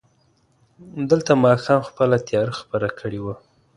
[1.09, 3.35] دلته ماښام خپله تياره خپره کړې وه.